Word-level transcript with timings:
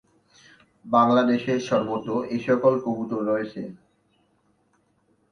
বাংলাদেশের 0.85 1.59
সর্বত্র 1.69 2.09
এসকল 2.35 2.73
কবুতর 2.85 3.21
রয়েছে। 3.29 3.61